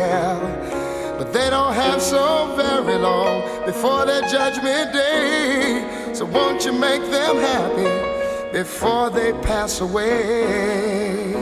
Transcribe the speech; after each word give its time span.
But 0.00 1.32
they 1.32 1.50
don't 1.50 1.74
have 1.74 2.00
so 2.00 2.54
very 2.56 2.96
long 2.98 3.66
before 3.66 4.06
their 4.06 4.22
judgment 4.22 4.92
day. 4.92 6.12
So 6.14 6.24
won't 6.24 6.64
you 6.64 6.72
make 6.72 7.02
them 7.10 7.36
happy 7.36 8.52
before 8.52 9.10
they 9.10 9.32
pass 9.34 9.80
away? 9.80 11.34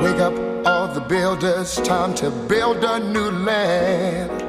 Wake 0.00 0.20
up 0.20 0.34
all 0.66 0.88
the 0.88 1.04
builders, 1.08 1.76
time 1.76 2.14
to 2.16 2.30
build 2.30 2.84
a 2.84 2.98
new 2.98 3.30
land. 3.30 4.42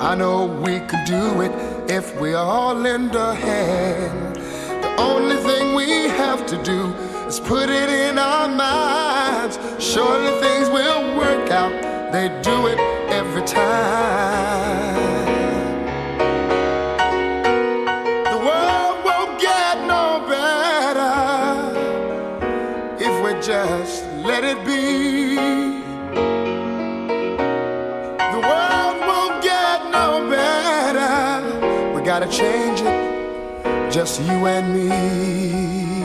I 0.00 0.14
know 0.14 0.46
we 0.46 0.80
could 0.80 1.04
do 1.04 1.42
it 1.42 1.52
if 1.90 2.18
we 2.20 2.34
all 2.34 2.74
lend 2.74 3.14
a 3.14 3.34
hand. 3.34 4.36
The 4.82 4.96
only 5.00 5.36
thing 5.36 5.74
we 5.74 6.08
have 6.08 6.46
to 6.46 6.62
do 6.62 6.94
is 7.30 7.38
put 7.38 7.68
it 7.68 7.88
in 7.88 8.18
our 8.18 8.48
minds. 8.48 9.56
Surely 9.78 10.32
things 10.40 10.68
will 10.68 11.16
work 11.16 11.48
out, 11.52 11.72
they 12.10 12.26
do 12.42 12.66
it 12.66 12.78
every 13.20 13.42
time. 13.42 15.26
The 18.32 18.38
world 18.48 18.96
won't 19.08 19.40
get 19.40 19.74
no 19.94 20.04
better 20.34 21.14
if 22.98 23.14
we 23.24 23.30
just 23.40 24.04
let 24.28 24.42
it 24.42 24.58
be. 24.66 25.36
The 28.34 28.40
world 28.50 28.96
won't 29.08 29.36
get 29.40 29.78
no 29.98 30.06
better. 30.28 31.94
We 31.94 32.02
gotta 32.02 32.26
change 32.26 32.80
it, 32.80 33.92
just 33.92 34.20
you 34.20 34.46
and 34.54 34.66
me. 34.74 35.99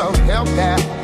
Some 0.00 0.14
help, 0.14 0.48
yeah. 0.56 0.99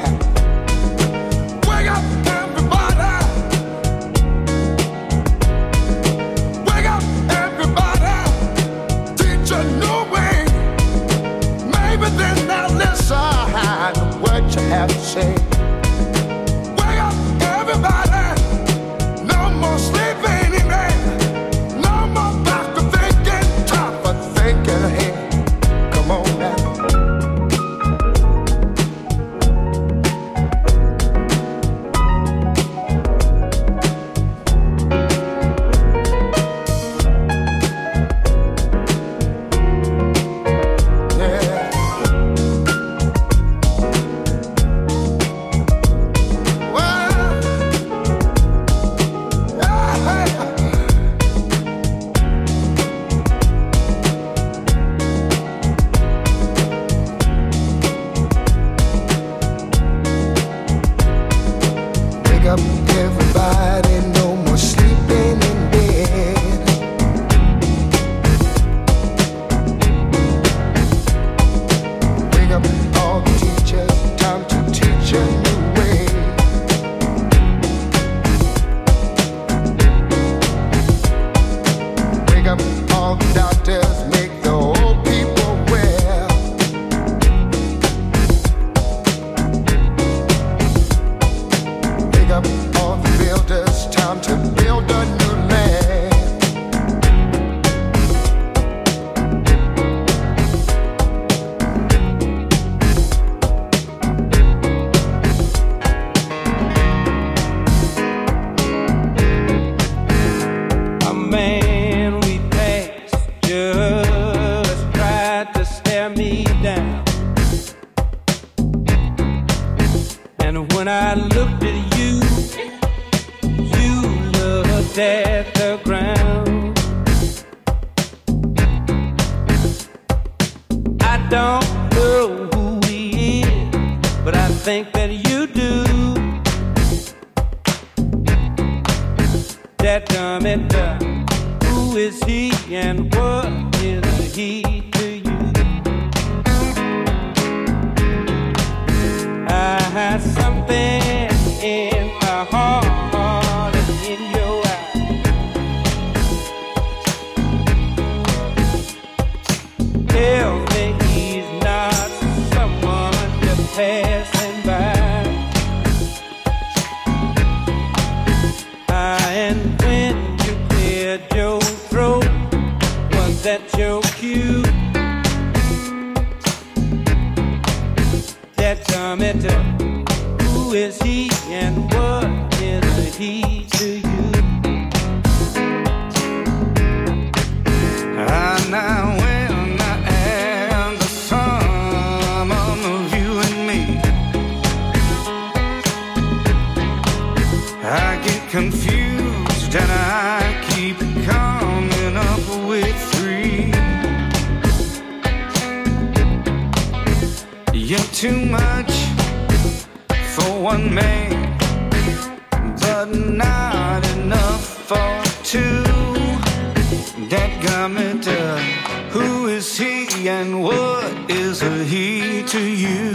to 222.20 222.60
you. 222.60 223.12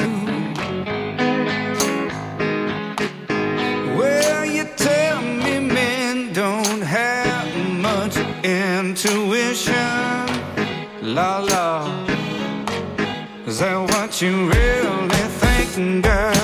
Well, 3.98 4.46
you 4.46 4.66
tell 4.76 5.22
me 5.22 5.60
men 5.60 6.34
don't 6.34 6.82
have 6.82 7.48
much 7.88 8.18
intuition. 8.44 9.76
La 11.02 11.40
la, 11.40 12.06
is 13.48 13.60
that 13.60 13.80
what 13.92 14.22
you 14.22 14.50
really 14.50 15.28
think, 15.42 16.04
girl? 16.04 16.41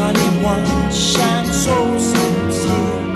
Sunny 0.00 0.30
one 0.42 0.64
shines 0.90 1.64
so 1.64 1.76
sincere. 1.98 3.14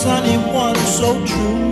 Sunny 0.00 0.38
one 0.38 0.76
so 0.76 1.22
true. 1.26 1.69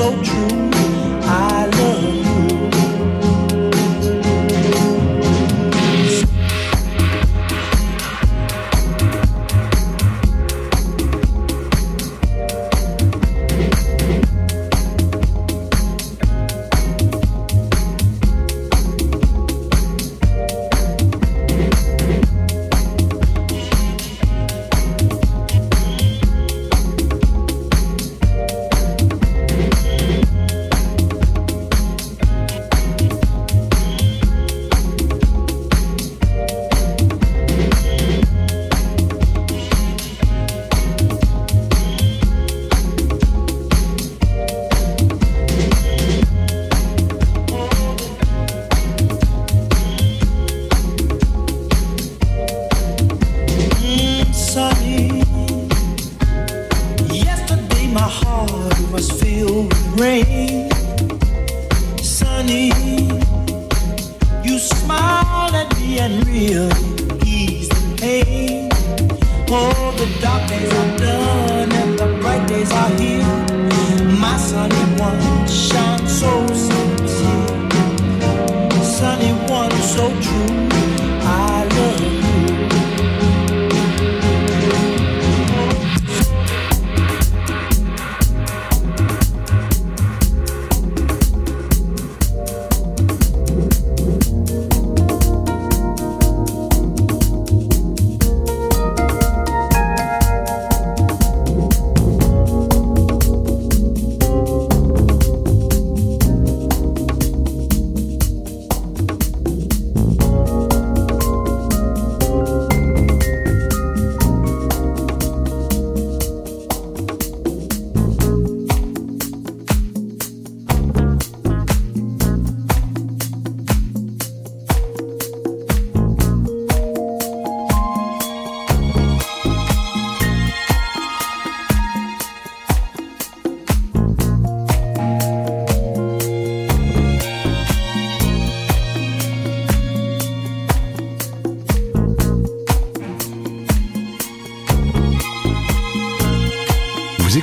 so 0.00 0.22
true. 0.22 0.69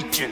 preaching. 0.00 0.27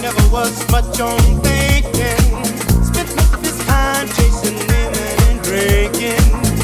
never 0.00 0.28
was 0.30 0.68
much 0.70 1.00
on 1.00 1.18
thinking. 1.42 2.16
This 3.42 3.58
chasing 4.08 4.58
women 4.58 5.16
and 5.28 5.42
drinking. 5.42 6.55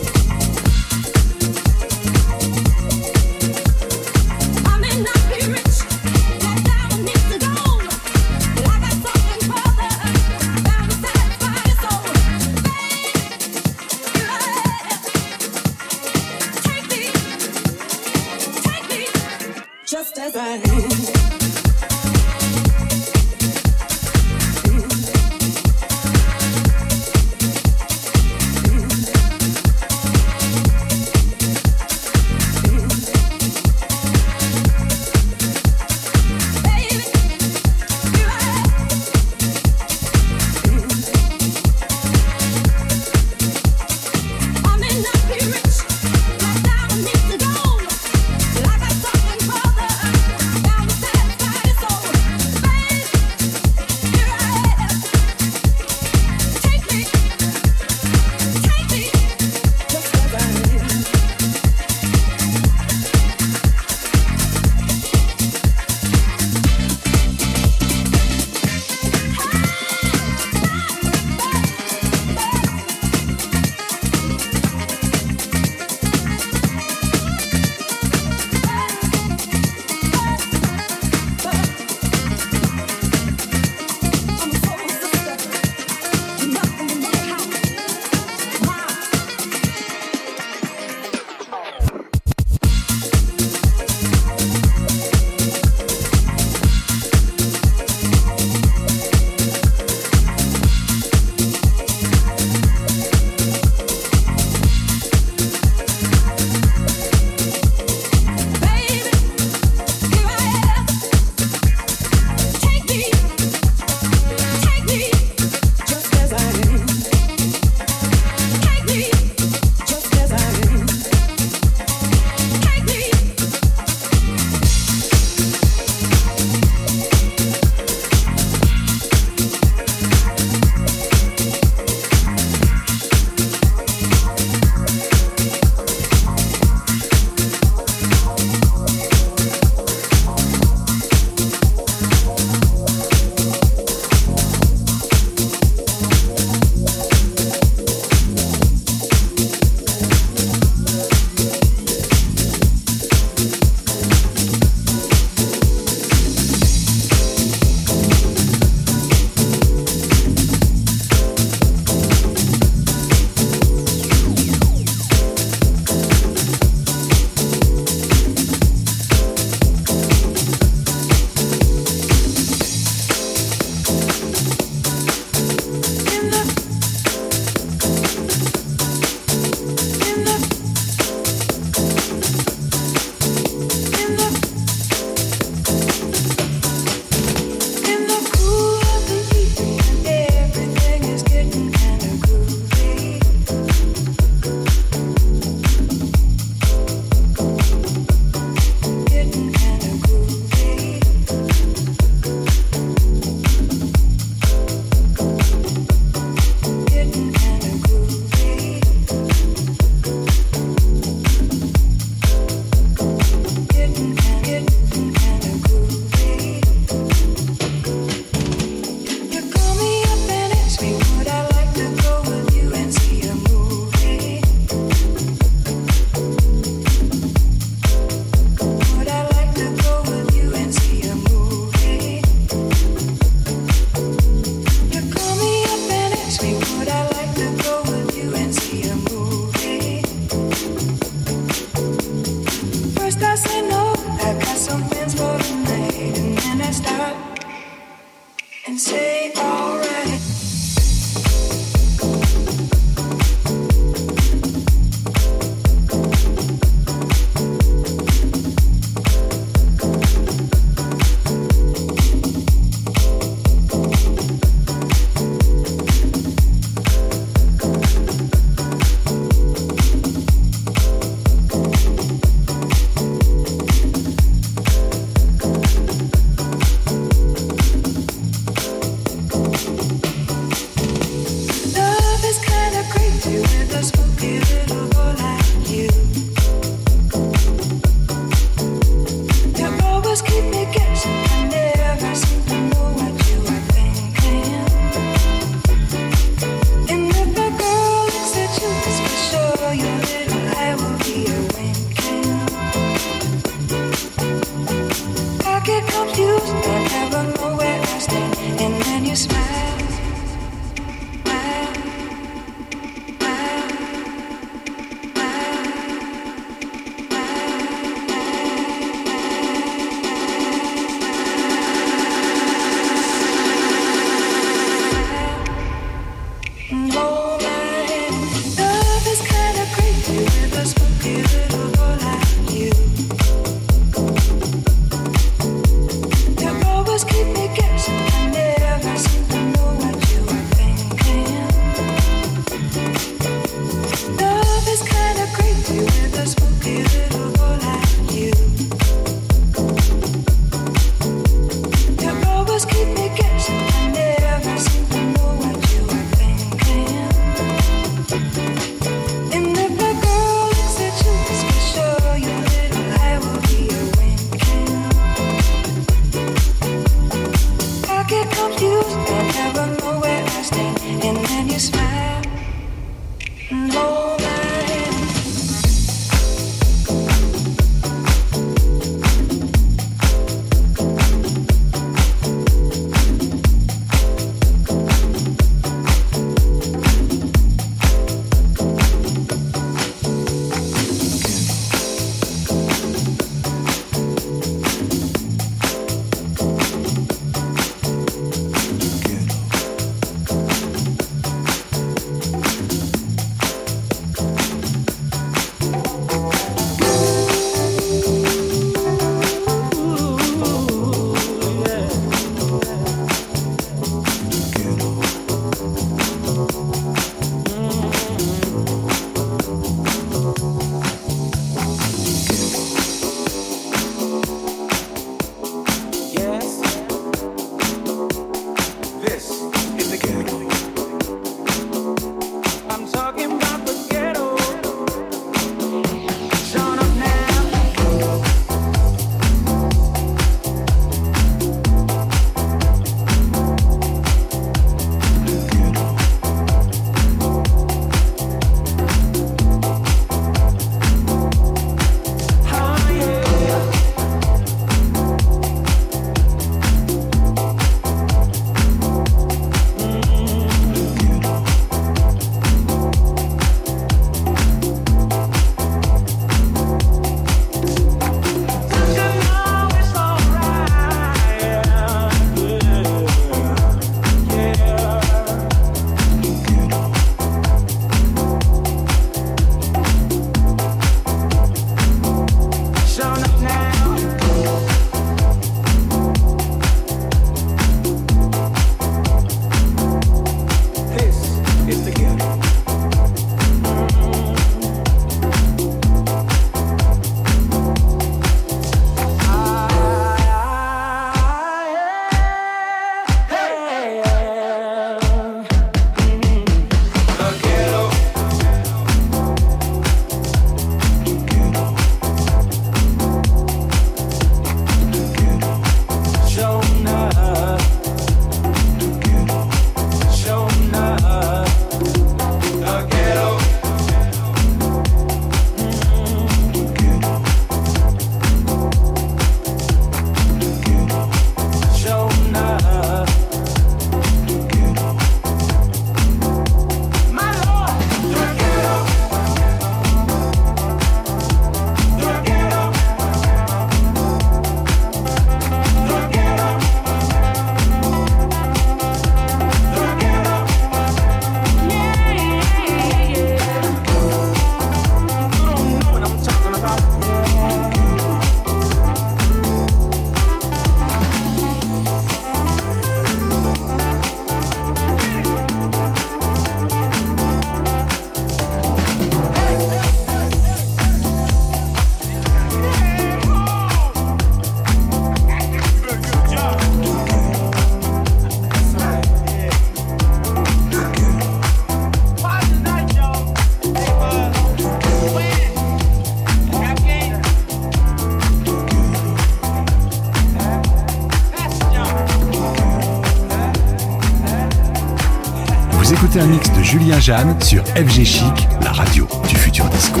Julien 596.74 596.98
Jeanne 596.98 597.40
sur 597.40 597.64
FG 597.66 598.04
Chic, 598.04 598.48
la 598.60 598.72
radio 598.72 599.06
du 599.28 599.36
futur 599.36 599.64
disco. 599.66 600.00